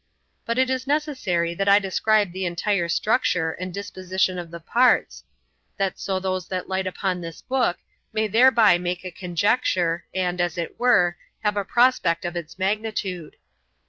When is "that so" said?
5.77-6.19